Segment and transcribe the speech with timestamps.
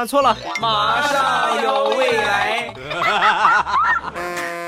[0.00, 2.72] 啊，错了，马上有未来。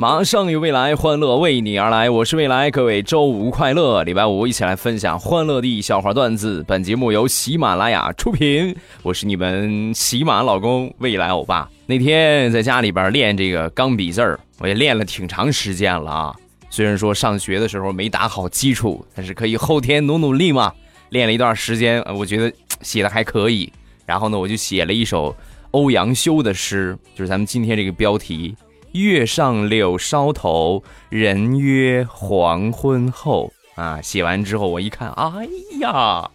[0.00, 2.08] 马上有未来，欢乐为你而来。
[2.08, 4.02] 我是未来，各位周五快乐！
[4.02, 6.64] 礼拜五一起来分享欢乐的笑话段子。
[6.66, 11.70] 本节目由喜马拉雅出品，我是你们喜马老公未来欧巴。
[11.84, 16.34] 那天在家里边练这个钢笔字儿，我也练了挺长时间了啊。
[16.70, 20.72] 虽然说上学的时候没打好基础，但是可以后天努努力嘛。
[21.10, 23.70] 练了一段时间，我觉得写的还可以。
[24.06, 25.36] 然后呢，我就写了一首
[25.72, 28.56] 欧阳修的诗，就是咱们今天这个标题。
[28.92, 33.52] 月上柳梢头，人约黄昏后。
[33.76, 35.48] 啊，写完之后我一看，哎
[35.80, 36.30] 呀，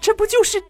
[0.00, 0.62] 这不就是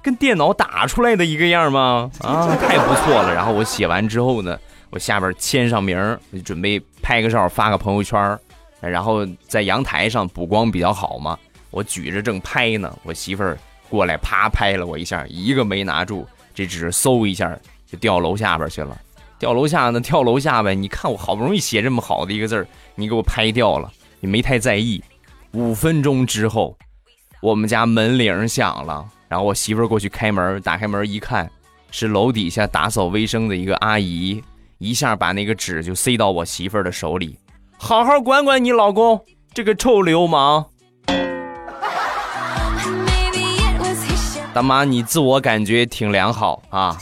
[0.00, 2.10] 跟电脑打出来的一个样吗？
[2.24, 3.34] 啊，太不错了。
[3.34, 4.58] 然后我写完之后呢，
[4.88, 5.98] 我下边签上名，
[6.30, 8.38] 我就准备拍个照发个朋友圈。
[8.80, 11.38] 然后在阳台上补光比较好嘛，
[11.70, 13.58] 我举着正拍呢，我媳妇儿
[13.90, 17.54] 过来啪拍了我一下，一个没拿住，这纸嗖一下
[17.86, 18.96] 就掉楼下边去了。
[19.38, 20.00] 掉楼下那？
[20.00, 20.74] 跳楼下呗！
[20.74, 25.02] 你看我好不容易写这么好的一个字儿，你给我拍掉了，你没太在意。
[25.52, 26.76] 五分钟之后，
[27.40, 31.48] 我们家门铃响了，然后我媳妇儿过去开门，打开门一看，
[31.90, 34.42] 是楼底下打扫卫生的一个阿姨，
[34.78, 37.38] 一下把那个纸就塞到我媳妇儿的手里，
[37.76, 40.66] 好好管管你老公这个臭流氓。
[44.52, 46.98] 大妈，你自我感觉挺良好啊。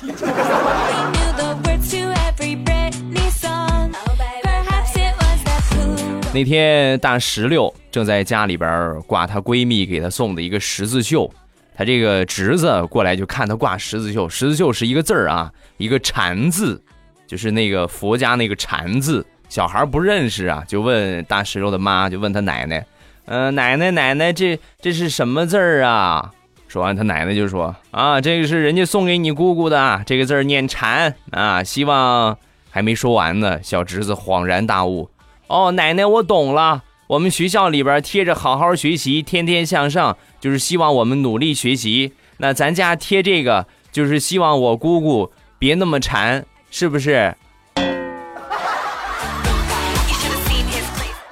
[6.37, 11.33] 那天大石榴正在家里边挂她闺蜜给她送的一个十字绣，
[11.75, 16.79] 她这个侄子过来就看她挂十字绣，十字绣是一个字儿啊，一个禅字，
[17.27, 22.87] 就是那个佛家那个禅字，小孩不认识啊，就问大石榴的妈，就问他奶奶，
[23.25, 26.31] 嗯，奶奶奶奶，这这是什么字儿啊？
[26.69, 32.37] 说完，他奶奶就说啊，这个是人家送给你姑姑的，这个字念禅啊，希望
[32.69, 35.09] 还没说完呢，小侄子恍然大悟。
[35.49, 36.83] 哦，奶奶，我懂了。
[37.07, 42.13] 我们学校里边贴着“好好学习，天天向上”，就是希望我们努力学习。
[42.39, 47.33] 那咱家贴这个，就是希望我姑姑别那么馋，是不是？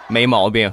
[0.07, 0.73] 没毛病。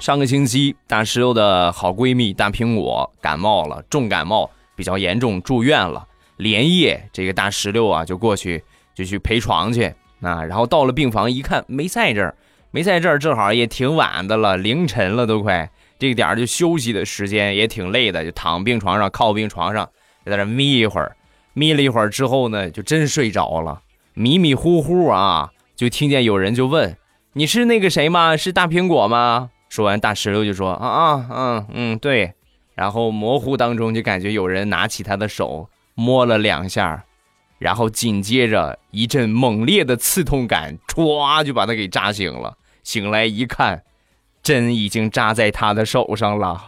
[0.00, 6.04] 上个星期，大石榴的好闺蜜大苹果感冒了，重感冒，比较严重，住院了。
[6.36, 8.62] 连夜，这个大石榴啊，就过去
[8.94, 9.84] 就去陪床去
[10.20, 10.44] 啊。
[10.44, 12.34] 然后到了病房一看，没在这儿，
[12.70, 15.70] 没在这儿，正好也挺晚的了，凌晨了都快。
[15.98, 19.88] 这个点儿就休息的时间也挺累的，就躺病床上，靠病床上
[20.24, 21.16] 就在那眯一会儿。
[21.52, 23.80] 眯了一会儿之后呢，就真睡着了，
[24.14, 26.96] 迷迷糊糊啊，就听见有人就问
[27.34, 28.36] ：“你是那个谁吗？
[28.36, 32.32] 是大苹果吗？”说完，大石榴就说：“啊啊嗯嗯对。”
[32.74, 35.68] 然后模糊当中就感觉有人拿起他的手。
[35.94, 37.04] 摸了两下，
[37.58, 42.56] 然后紧接着一阵猛烈的刺痛感，歘就把他给扎醒了。
[42.82, 43.82] 醒来一看，
[44.42, 46.60] 针已经扎在他的手上了。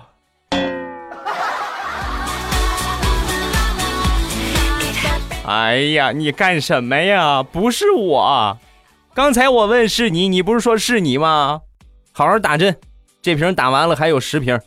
[5.45, 7.43] 哎呀，你干什么呀？
[7.43, 8.59] 不是我，
[9.15, 11.61] 刚才我问是你，你不是说是你吗？
[12.13, 12.77] 好好打针，
[13.21, 14.59] 这瓶打完了还有十瓶。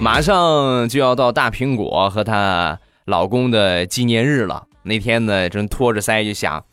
[0.00, 4.66] 马上就要到大苹果和她老公的纪念日了。
[4.82, 6.64] 那天呢，正托着腮就想，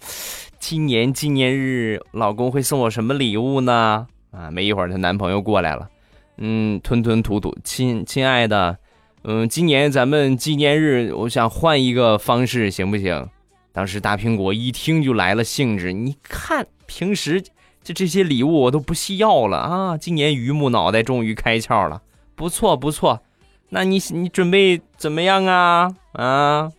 [0.60, 4.08] 今年纪念日老公会送我什么礼物呢？
[4.32, 5.90] 啊，没一会儿，她男朋友过来了，
[6.38, 8.78] 嗯，吞吞吐吐，亲亲爱的，
[9.26, 13.28] 嗯，今年咱们纪念日，我想换一个方式，行不行？
[13.74, 17.42] 当时大苹果一听就来了兴致，你看平时
[17.84, 22.02] 就这些礼物我都不需要了啊，今年榆木脑袋终于开窍了。
[22.38, 23.24] 不错不错，
[23.70, 25.90] 那你你准备怎么样啊？
[26.14, 26.72] 啊！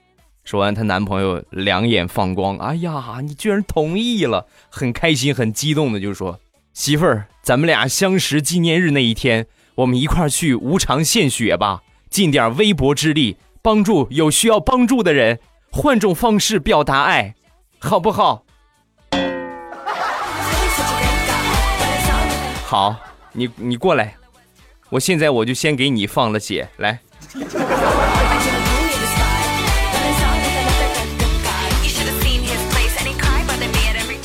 [0.45, 6.39] 说完，她男朋友两眼放光，哎呀，你居然同意了，很开心，很激动的就说
[6.73, 15.41] ：“媳妇儿，咱们俩相识纪念日那一天，我们一块儿去无偿献血吧，尽点微薄之力，帮助有需要帮助的人，
[15.73, 17.35] 换种方式表达爱，
[17.81, 18.45] 好不好？”
[22.65, 22.95] 好，
[23.33, 24.15] 你你过来。
[24.91, 26.99] 我现在我就先给你放了血，来。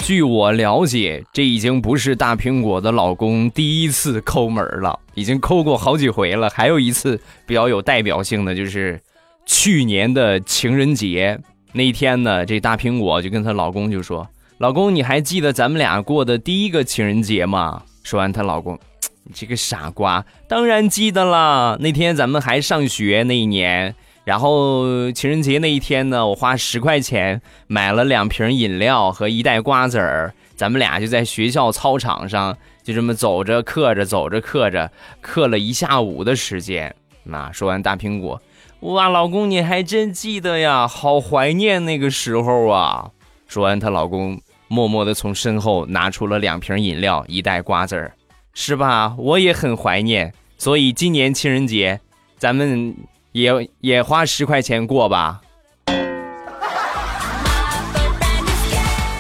[0.06, 9.02] 据我了解，这已经不是大苹果的老公第一次抠门了，已经抠过好几回了，还有一次比较有代表性的就是
[9.46, 11.40] 去年的情人节
[11.72, 14.28] 那天呢，这大苹果就跟她老公就说，
[14.60, 17.84] 老公你还记得咱们俩过的第一个情人节吗？
[18.04, 18.80] 说完她老公。
[19.24, 21.78] 你这个傻瓜，当然记得了。
[21.80, 34.90] 那天咱们还上学那一年。”然后情人节那一天呢，我花十块钱买了两瓶饮料和一袋瓜子儿，咱们俩就在学校操场上就这么走着嗑着，走着嗑着，
[35.20, 36.96] 嗑了一下午的时间。
[37.24, 38.42] 那说完大苹果，
[38.80, 43.12] 哇，老公你还真记得呀，好怀念那个时候啊。
[43.46, 44.40] 说完，她老公
[44.70, 48.14] 默默地从身后拿出了两瓶饮料，一袋瓜子儿，
[48.54, 49.16] 是吧？
[49.18, 52.00] 我也很怀念，所以今年情人节，
[52.38, 52.96] 咱们。
[53.34, 55.42] 也也花十块钱过吧，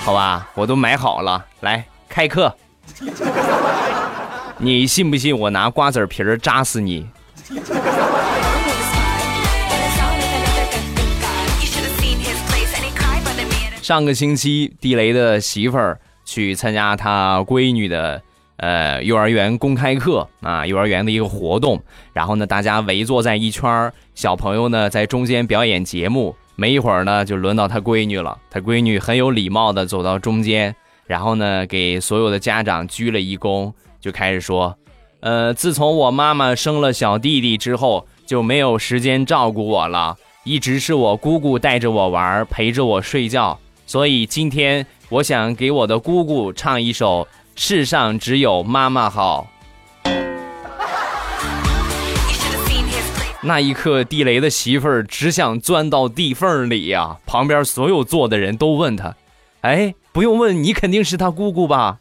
[0.06, 2.56] 好吧，我都买好了，来开课。
[4.60, 7.10] 你信不信我拿瓜子皮儿扎死你？
[13.82, 18.22] 上个星期，地雷的媳妇儿去参加他闺女的。
[18.58, 21.82] 呃，幼儿园公开课啊，幼儿园的一个活动，
[22.14, 26.36] 然后呢，大家围坐在一圈儿小朋友呢在中间表演节目。
[26.56, 28.38] 没一会儿呢，就轮到他闺女了。
[28.52, 30.74] 他闺女很有礼貌的走到中间，
[31.08, 34.78] 然后呢，给所有的家长鞠了一躬，就开始说
[35.22, 43.60] ：“呃，自从我妈妈生了小弟弟之后，就没有时间照顾我了，一直是我姑姑带着我玩，陪着我睡觉。
[43.88, 49.48] 所以今天我想给我的姑姑唱一首。”世上只有妈妈好。
[53.42, 57.18] 那一刻，地雷的媳妇儿只想钻到地缝里呀！
[57.26, 59.16] 旁边所有坐的人都问他
[59.62, 62.00] ：“哎，不用问，你肯定是他姑姑吧？”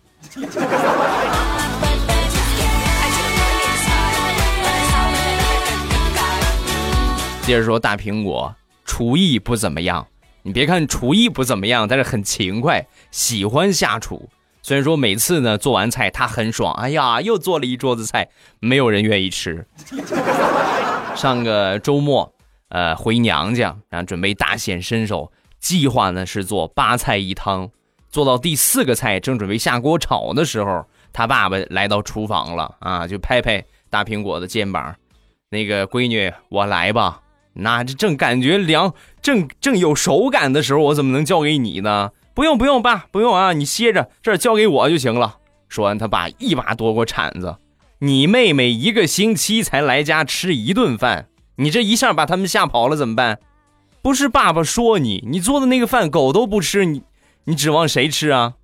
[7.43, 8.55] 接着说，大苹果
[8.85, 10.07] 厨艺不怎么样。
[10.45, 14.29] 你别看厨艺不怎么样，但是很勤快，喜欢下厨。
[14.62, 18.29] 虽然说每次呢做完菜他很爽，哎呀又做了一桌子菜，
[18.61, 19.67] 没有人愿意吃。
[21.17, 22.32] 上个周末，
[22.69, 27.69] 呃回娘家，然后准备大显身手，计划呢是做八菜一汤。
[28.09, 34.94] 做到第四个菜，正准备下锅炒的时候，他爸爸来到厨房了啊，就拍拍大苹果的肩膀，
[35.50, 37.20] 那个闺女我来吧。
[37.55, 42.11] 那这正感觉凉，正正有手感的时候，我怎么能交给你呢？
[42.34, 45.37] 不用不用，爸不用啊，你歇着，这儿交给我就行了。
[45.69, 47.56] 说完，他爸一把夺过铲子
[48.00, 51.26] ：“你妹妹一个星期才来家吃一顿饭，
[51.56, 53.38] 你这一下把他们吓跑了怎么办？
[54.00, 57.02] 不是爸爸说你，你做的那个饭狗都不吃，你
[57.44, 58.55] 你指望谁吃啊？”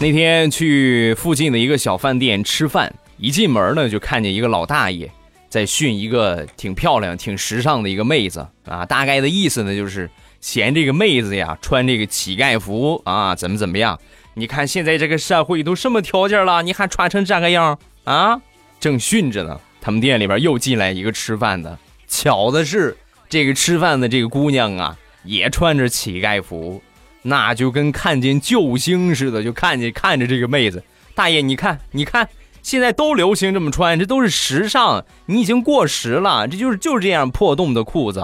[0.00, 2.94] 那天去附近的一个小饭店吃饭。
[3.18, 5.10] 一进门呢，就看见一个老大爷
[5.48, 8.86] 在训一个挺漂亮、挺时尚的一个妹子啊。
[8.86, 10.08] 大概的意思呢，就是
[10.40, 13.98] 嫌这个妹子呀穿这个乞丐服啊，怎么怎么样？
[14.34, 18.40] 你看现在这个社会都什么条件了，你还穿成这个样啊？
[18.78, 21.76] 正训着呢，他们店里边又进来一个吃饭的。
[22.06, 22.96] 巧的是，
[23.28, 26.80] 这个吃饭的这个姑娘啊，也穿着乞丐服，
[27.22, 30.84] 那就跟看见救星似的，就看见看着这个妹子。
[31.16, 32.28] 大爷，你看，你看。
[32.68, 35.02] 现在都流行这么穿，这都是时尚。
[35.24, 38.22] 你已经过时了，这就是就是这样破洞的裤子。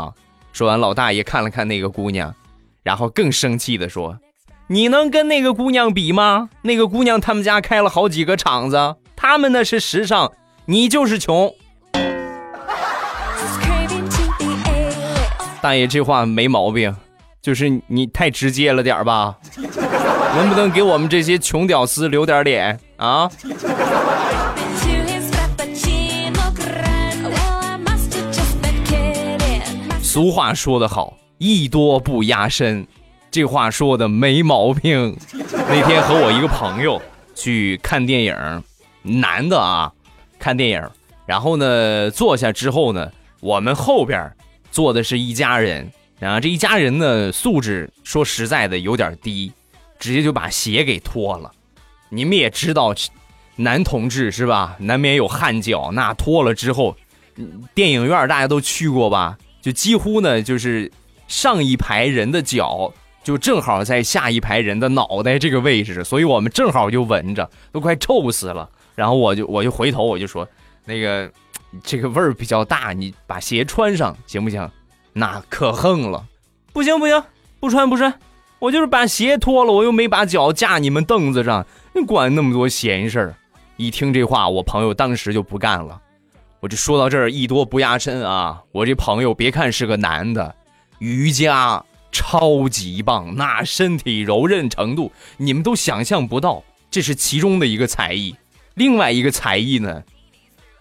[0.52, 2.34] 说完，老大爷看了看那个姑娘，
[2.82, 4.18] 然后更生气的说
[4.68, 6.50] ：“你能跟那个姑娘比吗？
[6.60, 10.30] 那个姑娘他们家开了好几个厂子，他们那是时尚，
[10.66, 11.50] 你就是穷。”
[15.62, 16.94] 大爷这话没毛病，
[17.40, 19.38] 就是你太直接了点吧？
[20.36, 23.30] 能不能给我们这些穷屌丝留点脸啊？
[30.14, 32.87] 俗话说得好，艺多不压身，
[33.33, 35.16] 这话说的没毛病。
[35.68, 37.02] 那天和我一个朋友
[37.35, 38.62] 去看电影，
[39.02, 39.92] 男的啊，
[40.38, 40.88] 看电影，
[41.26, 44.33] 然后呢坐下之后呢，我们后边
[44.71, 45.90] 坐的是一家人，
[46.21, 49.52] 然后这一家人呢素质说实在的有点低，
[49.99, 51.50] 直接就把鞋给脱了。
[52.09, 52.94] 你们也知道，
[53.56, 56.97] 男同志是吧，难免有汗脚，那脱了之后，
[57.75, 59.37] 电影院大家都去过吧？
[59.64, 60.92] 就几乎呢，就是
[61.26, 62.92] 上一排人的脚
[63.23, 68.68] 就正好在下一排人的脑袋这个位置，所以我们正好就闻着，都快臭死了。
[68.94, 70.47] 然后我就我就回头我就说，
[70.85, 71.33] 那个
[71.83, 74.71] 这个味儿比较大，你把鞋穿上行不行？
[75.14, 76.26] 那可横了，
[76.75, 77.25] 不行不行，
[77.59, 78.12] 不穿不穿，
[78.59, 83.35] 我就是把鞋脱了，我又没把脚架你们凳子上，你管那么多闲事儿？
[83.78, 85.99] 一听这话，我朋友当时就不干了。
[86.64, 88.62] 我这说到这儿，艺多不压身啊！
[88.73, 90.54] 我这朋友别看是个男的，
[90.99, 96.64] 瑜伽超级棒，那身体柔韧程度你们都想象不到。
[96.90, 98.35] 这是其中的一个才艺，
[98.76, 100.02] 另外一个才艺呢，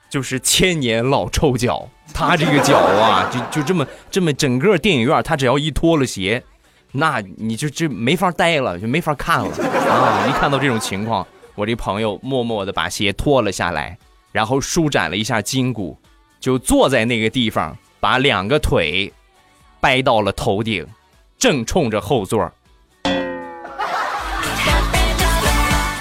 [0.09, 1.89] 就是千年老臭脚。
[2.13, 6.41] 他这个脚啊，就就这么这么整个电影院，他只要一脱了鞋，
[6.93, 9.49] 那你就就没法待了，就没法看了
[9.91, 10.25] 啊！
[10.29, 13.97] 一看到这种情况，我这朋友默默的把鞋脱了下来。
[14.33, 15.97] 然后舒展了一下筋骨，
[16.39, 19.13] 就坐在那个地方，把两个腿
[19.79, 20.85] 掰到了头顶，
[21.37, 22.51] 正冲着后座。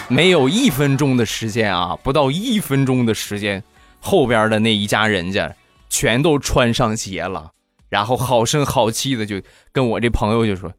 [0.08, 3.62] 没有一分钟的时间啊，不到一分钟的时间，
[4.00, 5.54] 后边的那一家人家
[5.88, 7.52] 全都穿上鞋了，
[7.88, 9.40] 然后好声好气的就
[9.72, 10.72] 跟我这朋友就说：“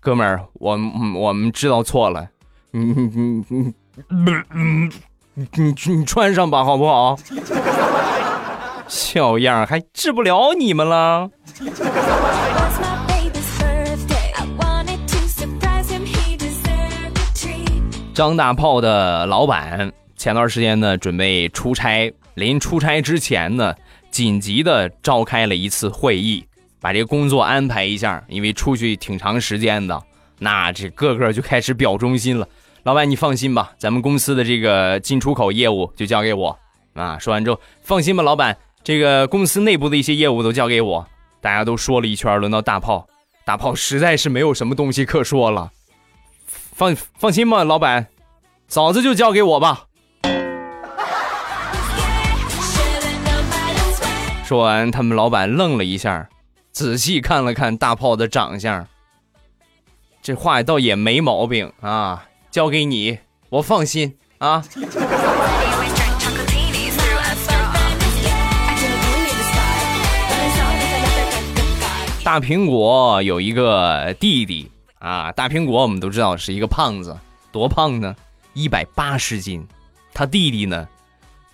[0.00, 0.78] 哥们儿，我
[1.14, 2.28] 我们知道错了，
[2.72, 3.74] 你你你
[4.52, 4.92] 你。”
[5.36, 7.18] 你你你穿上吧，好不好？
[8.86, 11.28] 小样还治不了你们了。
[18.14, 23.74] 张大炮的老板前段时间呢，准备出差，临出差之前呢，
[24.12, 26.46] 紧急的召开了一次会议，
[26.80, 30.00] 把这个工作安排一下，因为出去挺长时间的，
[30.38, 32.46] 那这个个就开始表忠心了。
[32.84, 36.58] 老板，你放心吧，咱们公司的这个进出口业务就交给我
[36.92, 37.18] 啊。
[37.18, 41.06] 说完之后，放心吧，老板，这个公司内部的一些业务都交给我。
[41.40, 43.06] 大家都说了一圈，轮到大炮，
[43.46, 45.70] 大炮实在是没有什么东西可说了。
[46.46, 48.06] 放放心吧，老板，
[48.68, 49.86] 嫂子就交给我吧。
[54.44, 56.28] 说完，他们老板愣了一下，
[56.70, 58.86] 仔细看了看大炮的长相，
[60.20, 62.26] 这话倒也没毛病啊。
[62.54, 63.18] 交给你，
[63.48, 64.64] 我放心啊。
[72.22, 74.70] 大苹果有一个弟弟
[75.00, 77.18] 啊，大苹果我们都知道是一个胖子，
[77.50, 78.14] 多胖呢？
[78.52, 79.66] 一百八十斤。
[80.12, 80.86] 他弟弟呢，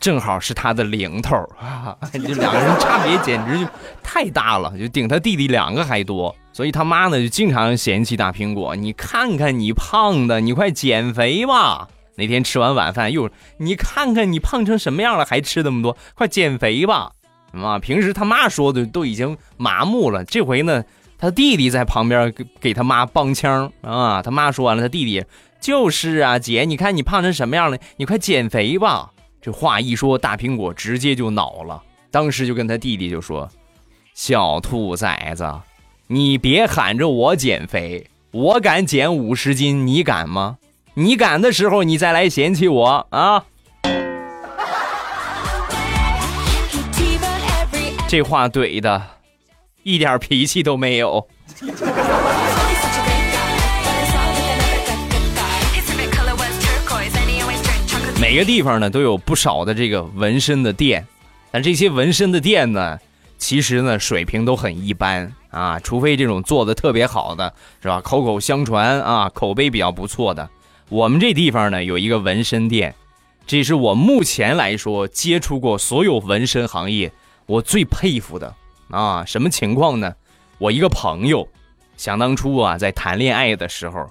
[0.01, 3.71] 正好是他的零头啊， 这两个人差别简直就
[4.03, 6.35] 太大了，就顶他弟弟两个还多。
[6.53, 11.87] 所以他妈呢就经常嫌弃大苹果，你看看你胖的，你快减肥吧。
[12.17, 17.13] 那天吃完晚饭又，你看看你胖成什么样了，还吃那么多，快减肥吧。
[17.53, 20.85] 啊，平时他妈说的都已经麻木了，这回呢，
[21.19, 24.21] 他弟弟在旁边给给他妈帮腔啊。
[24.23, 25.25] 他妈说完了，他弟弟
[25.61, 29.11] 就是啊，姐，你看你胖成什么样了，你快减肥吧。
[29.43, 33.49] 这话一说，大苹果直接就恼了，当时就跟他弟弟就说
[34.15, 35.51] ：“小兔崽子。”
[36.09, 40.59] 你别喊着我减肥，我敢减五十斤，你敢吗？
[40.95, 43.45] 你敢的时候，你再来嫌弃我啊！
[48.09, 49.01] 这话怼的，
[49.85, 51.29] 一点脾气都没有。
[58.31, 61.05] 每个地方呢都有不少的这个纹身的店，
[61.51, 62.97] 但这些纹身的店呢，
[63.39, 65.33] 其实呢水平都很一般。
[65.51, 68.01] 啊，除非这种做的特别好的，是吧？
[68.01, 70.49] 口口相传啊，口碑比较不错的。
[70.91, 72.95] 我们这地方呢有一个纹身店，
[73.49, 77.11] 这是我目前来说接触过所有纹身行业
[77.47, 78.55] 我最佩服的
[78.91, 79.25] 啊。
[79.25, 80.15] 什么情况呢？
[80.59, 81.49] 我一个朋友，
[81.97, 84.09] 想当初啊在谈恋爱的时候，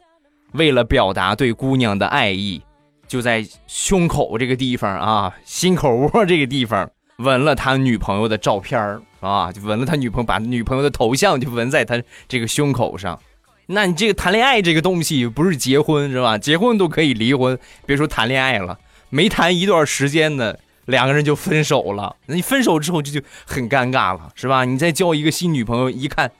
[0.51, 2.61] 为了表达对姑娘的爱意，
[3.09, 9.01] 就在胸口这个地方啊，心口窝这个地方纹了他女朋友的照片。
[9.19, 13.19] 啊，就纹了他女朋友，把女朋友的头像就纹在他这个胸口上。
[13.65, 16.37] 那你这个谈恋爱这个东西不是结婚是吧？
[16.37, 22.15] 结婚都可以离婚，别说谈恋爱了，没谈一段时间呢，两个人就分手了。
[22.27, 24.63] 那你分手之后就就很尴尬了，是吧？
[24.63, 26.31] 你再交一个新女朋友，一看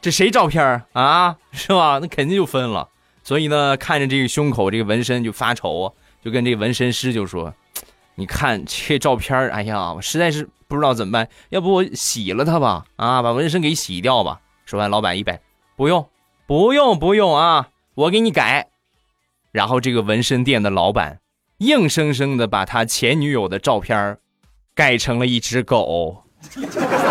[0.00, 1.98] 这谁照片啊，是吧？
[2.00, 2.88] 那肯定就分了。
[3.24, 7.54] 所以呢，看着这个胸口这个纹身就发愁啊，就跟这纹身师就说
[8.16, 12.84] ：“你看这照片，哎呀，我实在是。”不知道怎么办，要不我洗了它吧？
[12.96, 14.42] 啊，把纹身给洗掉吧。
[14.66, 15.40] 说完，老板一摆，
[15.76, 16.06] 不用，
[16.46, 18.68] 不用，不用啊，我给你改。
[19.50, 21.20] 然后这个纹身店的老板
[21.56, 24.18] 硬生生的把他前女友的照片
[24.74, 26.24] 改成了一只狗。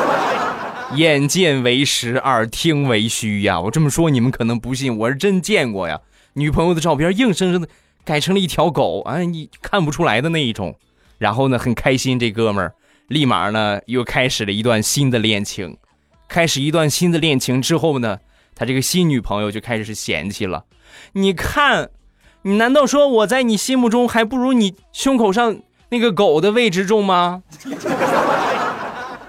[0.93, 3.59] 眼见为实，耳听为虚呀！
[3.59, 5.99] 我这么说你们可能不信，我是真见过呀。
[6.33, 7.67] 女朋友的照片硬生生的
[8.07, 10.73] 改成了一条狗，哎，你看不出来的那一种。
[11.17, 12.73] 然后呢，很开心，这哥们儿。
[13.09, 15.75] 立马呢又开始了一段新的恋情。
[16.29, 18.19] 开始一段新的恋情之后呢，
[18.55, 20.63] 他这个新女朋友就开始嫌弃了。
[21.11, 21.89] 你看，
[22.43, 25.59] 你难道说我在你心目中还不如你胸口上
[25.89, 27.43] 那个狗的位置重吗？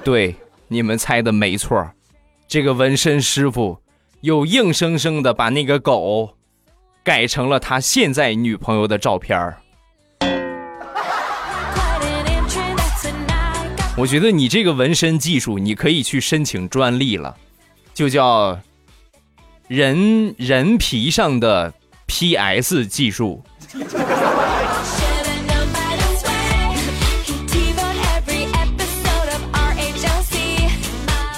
[0.05, 0.37] 对，
[0.69, 1.91] 你们猜的没错，
[2.47, 3.79] 这个纹身师傅
[4.21, 6.37] 又硬生生的把那个狗
[7.09, 9.57] 改成了他现在女朋友的照片儿。
[13.97, 17.35] 我觉得你这个纹身技术，你可以去申请专利了，
[17.95, 18.61] 就叫
[19.69, 21.73] 人人皮上的
[22.05, 23.43] PS 技术。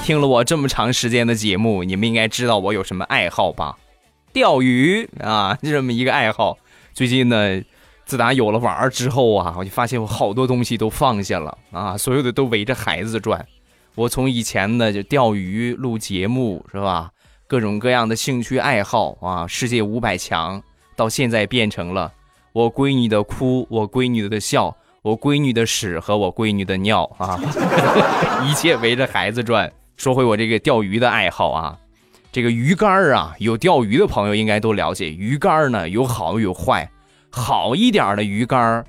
[0.02, 3.76] 听了我这么长时间的节目，你们应该知道我有什么爱好吧？
[4.32, 6.58] 钓鱼啊，这么一个爱好。
[6.92, 7.62] 最近呢。
[8.06, 13.46] 自打有了娃儿之后啊，我就发现我好多东西都放下了啊，所有的都围着孩子转。
[13.94, 17.12] 我从以前的就钓鱼、录节目是吧，
[17.46, 20.60] 各种各样的兴趣爱好啊，世界五百强，
[20.96, 22.12] 到现在变成了
[22.52, 27.38] 我闺女的哭，我闺女的笑，我闺女的屎和我闺女的尿啊，
[28.50, 29.72] 一切围着孩子转。
[29.96, 31.78] 说回我这个钓鱼的爱好啊，
[32.32, 36.88] 这个鱼竿啊，有钓鱼的朋友应该都了解，鱼竿呢有好有坏。
[37.32, 38.84] 好一点的鱼竿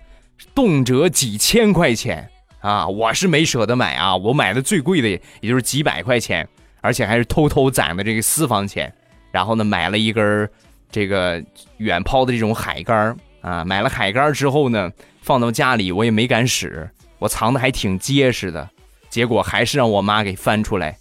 [0.55, 2.27] 动辄几千块钱
[2.59, 2.87] 啊！
[2.87, 5.07] 我是没舍得买啊，我买的最贵的
[5.41, 6.47] 也就是几百块钱，
[6.81, 8.91] 而且还是偷偷攒的这个私房钱。
[9.31, 10.49] 然后呢，买了一根
[10.91, 11.43] 这个
[11.77, 13.63] 远抛的这种海竿啊。
[13.63, 18.67] 买了海竿之后呢，放到家里我也没敢使，我藏的还挺结实的。
[19.09, 20.97] 结果还是让我妈给翻出来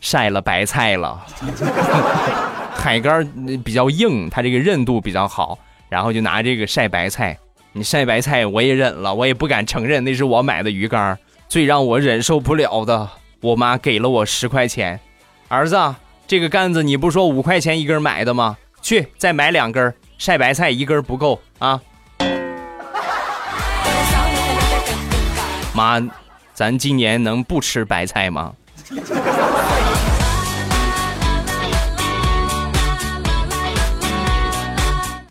[0.00, 1.24] 晒了白菜了。
[2.74, 3.26] 海竿
[3.64, 5.58] 比较硬，它这个韧度比较好。
[5.88, 7.38] 然后就拿这个晒白菜，
[7.72, 11.18] 你晒白菜我也忍了，我也不敢承认那是我买的鱼竿。
[11.48, 13.08] 最让我忍受不了的，
[13.40, 15.00] 我妈给了我十块钱，
[15.48, 15.94] 儿子，
[16.26, 18.58] 这个杆子你不说五块钱一根买的吗？
[18.82, 21.80] 去再买两根，晒白菜一根不够啊。
[25.74, 26.02] 妈，
[26.52, 28.52] 咱今年能不吃白菜吗？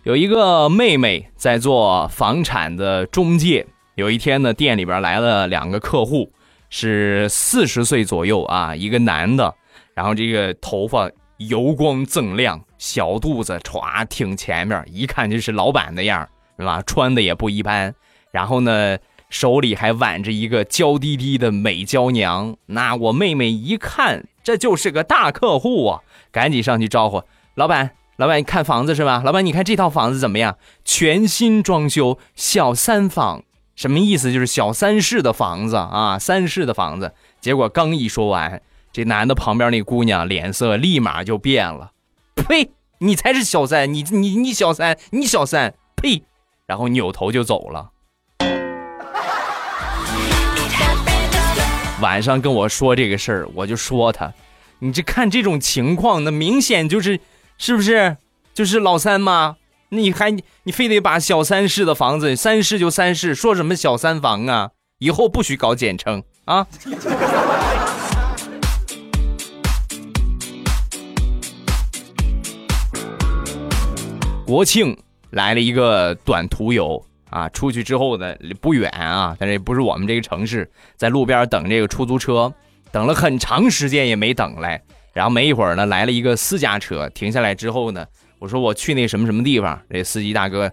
[0.08, 3.67] 有一个妹妹在做房产的中介。
[3.96, 6.32] 有一天呢，店里边来了两个客户，
[6.70, 9.54] 是四十岁左右啊，一个男的，
[9.93, 16.26] 然后这个头发油光锃亮，小肚子歘挺前面，一看就是老板的样
[16.58, 16.82] 是吧？
[16.84, 17.93] 穿的也不一般，
[18.32, 18.98] 然后呢，
[19.30, 22.56] 手里还挽着一个娇滴滴的美娇娘。
[22.67, 26.00] 那我妹妹一看，这就是个大客户啊，
[26.32, 27.22] 赶紧上去招呼
[27.56, 27.96] 老板。
[28.17, 29.21] 老板，你看房子是吧？
[29.23, 30.58] 老板，你看这套房子怎么样？
[30.84, 33.43] 全新装修，小三房，
[33.75, 34.34] 什么意思？
[34.34, 37.13] 就是小三室的房子啊，三室的房子。
[37.39, 38.60] 结果刚一说完，
[38.91, 41.91] 这男的旁边那姑娘脸色立马就变了。
[42.36, 42.71] 呸！
[42.97, 46.23] 你才是小三，你你你小三，你小三，呸！
[46.65, 47.91] 然后扭头就走了。
[52.01, 54.34] 晚上跟我说这个事儿，我就说他，
[54.80, 57.19] 你这看这种情况，那明显就是。
[57.58, 58.17] 是不是
[58.54, 59.58] 就是老三吗？
[59.89, 60.32] 你还
[60.63, 64.70] 你非得把小三室的房子，三室就三室，说什么小三房啊？
[65.00, 66.67] 以后不许搞简称啊！
[74.46, 74.98] 国庆
[75.32, 82.54] 来了一个短途游啊，出去之后呢不远啊，但是也不是我们这个城市，在路边等这个出租车，
[82.91, 84.82] 等了很长时间也没等来。
[85.17, 88.06] 然后没一会儿呢，来了一个私家车，停下来之后呢，
[88.38, 90.71] 我说我去那什么什么地方，这司机大哥，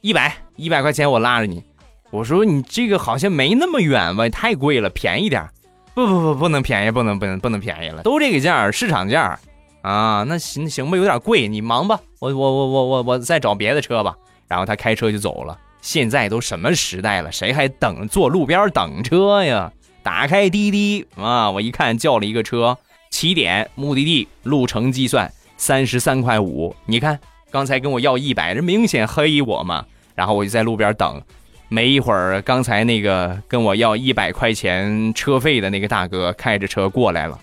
[0.00, 1.62] 一百一百块钱我拉着你。
[2.10, 5.48] 我说你这个好像没那么远吧，太贵了，便宜点。
[5.94, 9.38] 不不不，不能便宜，不能不能不能便宜了，都这个价，市场价
[9.82, 10.24] 啊。
[10.26, 14.16] 那行行吧，有点贵，你忙吧，我我我我我我再找别的车吧。
[14.48, 15.56] 然后他开车就走了。
[15.80, 19.70] 现在都什么时代了，谁还等坐路边等车呀？
[20.02, 22.76] 打开滴滴啊，我一看叫了一个车。
[23.14, 27.16] 起点目的地路程计算三十三块五，你看
[27.48, 29.86] 刚才跟我要一百，这明显黑我嘛。
[30.16, 31.22] 然后我就在路边等，
[31.68, 37.38] 没一会儿，刚才那个跟我要一百块钱车费的那个大哥开着车过来了。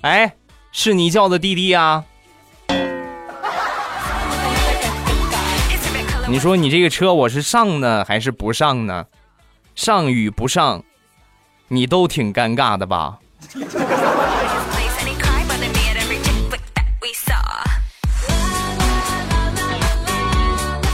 [0.00, 0.34] 哎，
[0.72, 2.04] 是你叫的滴滴啊？
[6.28, 9.06] 你说你这个车我是上呢还是不上呢？
[9.76, 10.82] 上与不上，
[11.68, 13.20] 你都挺尴尬的吧？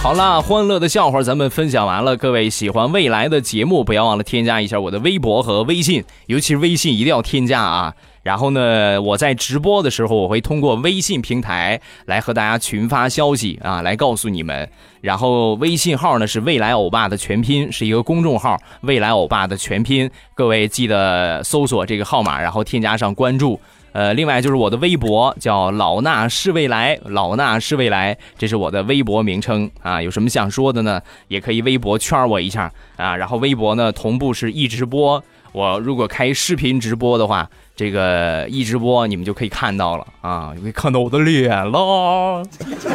[0.09, 2.17] 好啦，欢乐的笑话咱们分享完了。
[2.17, 7.95] 各位喜欢未来的节目，不要忘了添加一下我的微博和微信，尤其是微信一定要添加啊。
[8.23, 14.67] 然后呢，我在直播的时候，我会通过微信平台来和大家群发消息啊，来告诉你们。
[15.03, 20.11] 然后微信号呢是未来欧巴的全拼，是一个公众号，未来欧巴的全拼。
[20.35, 23.61] 各位记得搜索这个号码，然后添加上关注。
[23.93, 30.01] 呃，另外就是我的微博叫老衲是未来，老衲是未来，这是我的微博名称啊。
[30.01, 31.01] 有什么想说的呢？
[31.29, 33.17] 也可以微博圈我一下啊。
[33.17, 35.23] 然后微博呢同步是一直播，
[35.53, 37.49] 我如果开视频直播的话。
[37.79, 42.43] 这个一直播你们就可以看到了啊，可以看到我的脸了。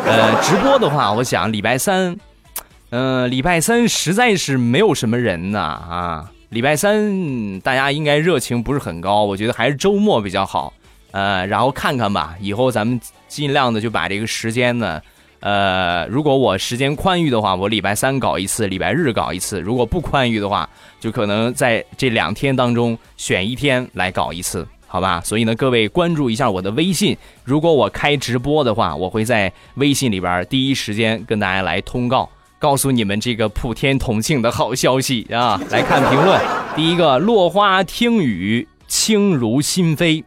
[0.03, 2.13] 呃，直播的话，我想礼拜三，
[2.89, 6.31] 嗯，礼拜三实在是没有什么人呐啊。
[6.49, 10.73] 礼拜三大家应该热情不是很高，我觉得还是周末比较好。
[11.13, 14.99] 呃，然后看看吧，以后咱们尽量的就把这个时间呢，
[15.41, 20.67] 呃，如果我时间宽裕的话，我礼拜三搞一次，礼拜日搞一次；如果不宽裕的话，
[20.99, 24.67] 就可能在这两天当中选一天来搞一次。
[24.87, 27.17] 好吧，所以呢，各位关注一下我的微信。
[27.43, 35.59] 如果我开直播的话，我会在微信里边第一时间跟大家来通告，告诉你们这个普天同庆的好消息啊！
[35.71, 36.39] 来看评论，
[36.75, 40.23] 第一个落花听雨，轻如心扉。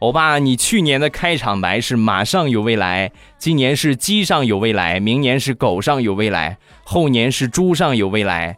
[0.00, 8.56] 欧巴，你去年的开场白是马上有未来，今年是鸡上有未来，明年是狗上有未来，后年是猪上有未来。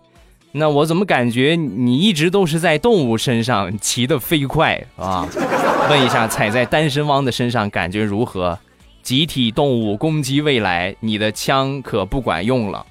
[0.53, 5.27] 那我怎么感觉你一直都是在动物身上骑得飞快啊？
[5.89, 8.59] 问一下，踩在单身汪的身上感觉如何？
[9.03, 12.85] 集体动物攻击未来，你的枪可不管用了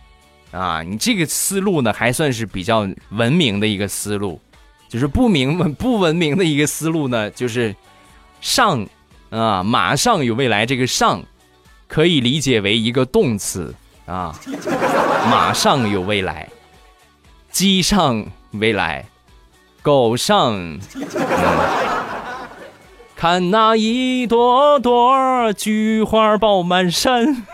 [0.49, 0.81] 啊！
[0.81, 4.41] 你这个思路呢，还算是比较文明的一个思路，
[4.87, 7.75] 就是不明不文明的一个思路呢，就是
[8.41, 8.87] 上
[9.29, 11.21] 啊，马上有未来，这个上
[11.87, 13.73] 可以理解为一个动词
[14.05, 14.35] 啊，
[15.29, 16.47] 马上有未来。
[17.51, 19.05] 鸡上未来，
[19.81, 20.53] 狗上。
[20.55, 20.79] 嗯、
[23.15, 27.45] 看那一朵朵菊花爆满山。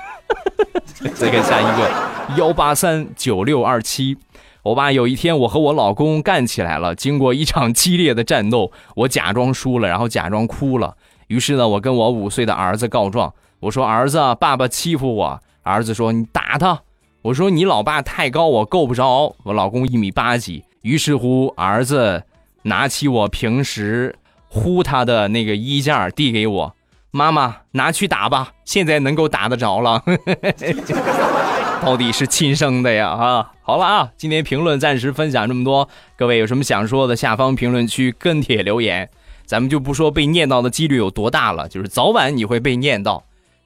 [1.15, 1.89] 再看下一个
[2.38, 4.17] 幺八三九六二七。
[4.65, 10.95] 欧巴，有一天我和我老公干起来了，经过一场激烈的战斗，我假装输了，然后假装哭了。
[11.28, 16.82] 于是呢，我跟我五岁的儿子告状，我说：“儿子，爸爸欺负我。”儿子说：“你打他。”
[17.21, 19.36] 我说你老爸太高，我够不着。
[19.43, 22.23] 我老公一米八几，于是乎儿子
[22.63, 24.15] 拿起我平时
[24.47, 26.75] 呼他的那个衣架递给我，
[27.12, 30.01] 妈妈拿去打吧，现在能够打得着了。
[31.82, 33.52] 到底是亲生的呀啊！
[33.62, 39.10] 好了啊，今天评论暂时分享这么多，各位有什么想说的，下方评论区跟帖留言，
[39.46, 43.24] 咱们就不说被念到的几率有多大了，就是早晚你会被念到。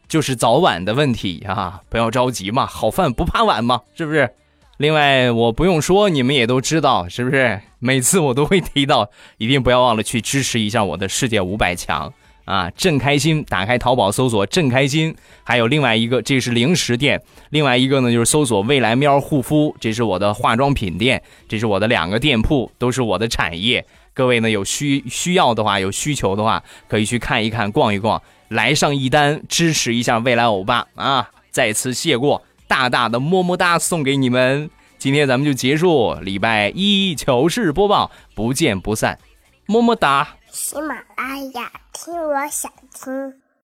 [0.08, 4.32] 就是早晚的问题啊，不要着急嘛，好饭不怕晚嘛，是不是？
[4.78, 7.62] 另外，我不用说，你们也都知道，是不是？
[7.78, 12.12] 每次我都会提到，一定不要忘了去支持一下我的世界五百强
[12.50, 12.72] 啊！
[12.76, 17.20] 正开心，打开淘宝搜索“正开心”，还有另外一个，这是零食店；
[17.52, 23.86] 另外一个呢，就是搜索“未来喵护肤”，这是我的化妆品店，这是我的两个店铺，都是我的产业。
[24.16, 28.20] 各位呢，有需需要的话，有需求的话，可以去看一看，逛一逛。
[28.48, 31.30] 来上一单，支持一下未来欧巴啊！
[31.52, 34.68] 再次谢过，大大的么么哒送给你们。
[34.98, 39.20] 今天咱们就结束，礼拜一糗事播报，不见不散，
[39.68, 40.39] 么么哒。
[40.62, 43.42] 喜马拉雅，听我想听。